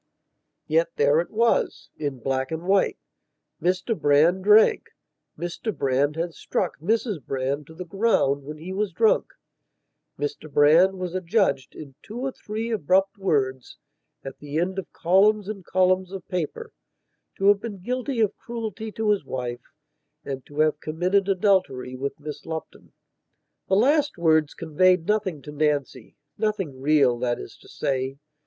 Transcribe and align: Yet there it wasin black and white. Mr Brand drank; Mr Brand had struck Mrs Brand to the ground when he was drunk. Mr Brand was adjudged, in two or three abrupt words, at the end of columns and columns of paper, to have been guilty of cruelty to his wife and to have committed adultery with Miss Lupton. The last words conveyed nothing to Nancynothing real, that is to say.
Yet 0.65 0.87
there 0.95 1.19
it 1.19 1.29
wasin 1.29 2.21
black 2.23 2.49
and 2.49 2.63
white. 2.63 2.97
Mr 3.61 3.95
Brand 3.95 4.43
drank; 4.43 4.87
Mr 5.37 5.77
Brand 5.77 6.15
had 6.15 6.33
struck 6.33 6.79
Mrs 6.79 7.23
Brand 7.23 7.67
to 7.67 7.75
the 7.75 7.85
ground 7.85 8.41
when 8.43 8.57
he 8.57 8.73
was 8.73 8.91
drunk. 8.93 9.27
Mr 10.17 10.51
Brand 10.51 10.97
was 10.97 11.13
adjudged, 11.13 11.75
in 11.75 11.93
two 12.01 12.17
or 12.17 12.31
three 12.31 12.71
abrupt 12.71 13.19
words, 13.19 13.77
at 14.25 14.39
the 14.39 14.57
end 14.57 14.79
of 14.79 14.91
columns 14.91 15.47
and 15.47 15.63
columns 15.63 16.11
of 16.11 16.27
paper, 16.27 16.71
to 17.37 17.49
have 17.49 17.59
been 17.61 17.77
guilty 17.77 18.21
of 18.21 18.35
cruelty 18.37 18.91
to 18.93 19.11
his 19.11 19.23
wife 19.23 19.71
and 20.25 20.43
to 20.47 20.61
have 20.61 20.79
committed 20.81 21.29
adultery 21.29 21.95
with 21.95 22.19
Miss 22.19 22.43
Lupton. 22.47 22.91
The 23.69 23.75
last 23.75 24.17
words 24.17 24.55
conveyed 24.55 25.05
nothing 25.05 25.43
to 25.43 25.51
Nancynothing 25.51 26.81
real, 26.81 27.19
that 27.19 27.37
is 27.39 27.55
to 27.59 27.67
say. 27.69 28.17